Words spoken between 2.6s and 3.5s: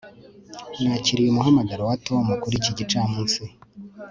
gicamunsi